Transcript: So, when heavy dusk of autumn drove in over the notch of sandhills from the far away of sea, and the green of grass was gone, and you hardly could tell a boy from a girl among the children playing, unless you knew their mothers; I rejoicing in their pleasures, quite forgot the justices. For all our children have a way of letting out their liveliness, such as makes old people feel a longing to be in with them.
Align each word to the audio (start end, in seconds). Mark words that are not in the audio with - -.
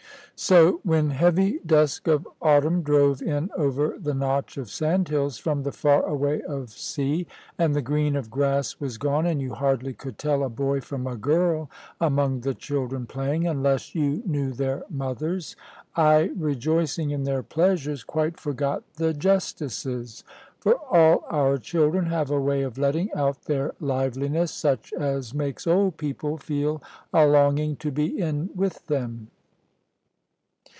So, 0.35 0.79
when 0.81 1.11
heavy 1.11 1.59
dusk 1.63 2.07
of 2.07 2.27
autumn 2.41 2.81
drove 2.81 3.21
in 3.21 3.51
over 3.55 3.95
the 4.01 4.15
notch 4.15 4.57
of 4.57 4.71
sandhills 4.71 5.37
from 5.37 5.61
the 5.61 5.71
far 5.71 6.03
away 6.07 6.41
of 6.41 6.71
sea, 6.71 7.27
and 7.59 7.75
the 7.75 7.81
green 7.83 8.15
of 8.15 8.31
grass 8.31 8.77
was 8.79 8.97
gone, 8.97 9.27
and 9.27 9.39
you 9.39 9.53
hardly 9.53 9.93
could 9.93 10.17
tell 10.17 10.41
a 10.43 10.49
boy 10.49 10.81
from 10.81 11.05
a 11.05 11.15
girl 11.15 11.69
among 11.99 12.39
the 12.39 12.55
children 12.55 13.05
playing, 13.05 13.45
unless 13.45 13.93
you 13.93 14.23
knew 14.25 14.51
their 14.51 14.83
mothers; 14.89 15.55
I 15.95 16.31
rejoicing 16.35 17.11
in 17.11 17.21
their 17.21 17.43
pleasures, 17.43 18.03
quite 18.03 18.39
forgot 18.39 18.81
the 18.95 19.13
justices. 19.13 20.23
For 20.59 20.73
all 20.89 21.23
our 21.29 21.59
children 21.59 22.07
have 22.07 22.31
a 22.31 22.41
way 22.41 22.63
of 22.63 22.79
letting 22.79 23.13
out 23.13 23.43
their 23.43 23.73
liveliness, 23.79 24.51
such 24.51 24.91
as 24.93 25.35
makes 25.35 25.67
old 25.67 25.97
people 25.97 26.37
feel 26.39 26.81
a 27.13 27.27
longing 27.27 27.75
to 27.75 27.91
be 27.91 28.17
in 28.19 28.49
with 28.55 28.87
them. 28.87 29.27